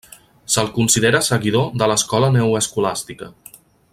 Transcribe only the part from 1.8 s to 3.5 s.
de l'escola neoescolàstica.